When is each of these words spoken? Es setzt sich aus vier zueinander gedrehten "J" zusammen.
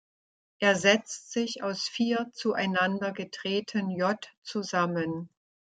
Es 0.57 0.81
setzt 0.81 1.31
sich 1.31 1.61
aus 1.61 1.87
vier 1.87 2.31
zueinander 2.33 3.11
gedrehten 3.13 3.91
"J" 3.91 4.17
zusammen. 4.41 5.29